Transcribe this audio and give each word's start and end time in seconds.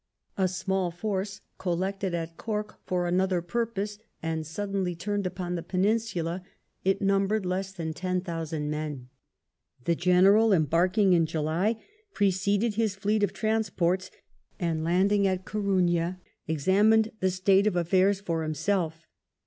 A 0.35 0.47
small 0.47 0.89
force, 0.89 1.41
collected 1.59 2.15
at 2.15 2.35
Cork 2.35 2.79
for 2.87 3.05
another 3.05 3.39
purpose 3.39 3.99
and 4.23 4.47
suddenly 4.47 4.95
turned 4.95 5.27
upon 5.27 5.53
the 5.53 5.61
Peninsula, 5.61 6.41
it 6.83 7.03
numbered 7.03 7.45
less 7.45 7.71
than 7.71 7.93
ten 7.93 8.19
thousand 8.21 8.71
men. 8.71 9.09
The 9.85 9.93
General, 9.93 10.53
embarking 10.53 11.13
in 11.13 11.27
July, 11.27 11.83
preceded 12.15 12.73
his 12.73 12.95
fleet 12.95 13.21
of 13.21 13.31
transports, 13.31 14.09
and, 14.59 14.83
landing 14.83 15.27
at 15.27 15.45
Coruna, 15.45 16.19
examined 16.47 17.11
the 17.19 17.29
state 17.29 17.67
of 17.67 17.75
aflisdrs 17.75 18.23
for 18.23 18.41
himself. 18.41 19.05